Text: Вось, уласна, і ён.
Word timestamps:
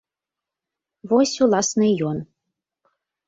Вось, 1.11 1.35
уласна, 1.47 1.83
і 1.91 1.95
ён. 2.13 2.17